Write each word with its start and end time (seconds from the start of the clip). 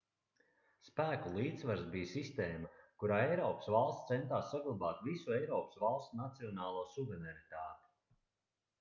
spēku 0.85 1.33
līdzsvars 1.35 1.83
bija 1.95 2.09
sistēma 2.13 2.71
kurā 3.03 3.19
eiropas 3.27 3.69
valstis 3.77 4.09
centās 4.15 4.51
saglabāt 4.57 5.07
visu 5.11 5.39
eiropas 5.39 5.81
valstu 5.87 6.23
nacionālo 6.27 6.87
suverenitāti 6.99 7.99